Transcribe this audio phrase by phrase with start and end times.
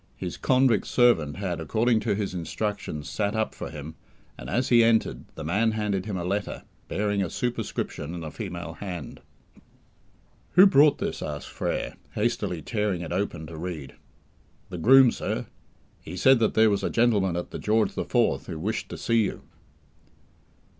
[0.15, 3.93] His convict servant had, according to his instructions, sat up for him,
[4.35, 8.31] and as he entered, the man handed him a letter, bearing a superscription in a
[8.31, 9.21] female hand.
[10.53, 13.93] "Who brought this?" asked Frere, hastily tearing it open to read.
[14.71, 15.45] "The groom, sir.
[16.01, 18.97] He said that there was a gentleman at the 'George the Fourth' who wished to
[18.97, 19.43] see you."